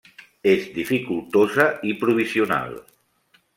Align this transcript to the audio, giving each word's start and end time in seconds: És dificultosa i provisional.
És 0.53 0.63
dificultosa 0.77 1.67
i 1.91 1.95
provisional. 2.05 2.77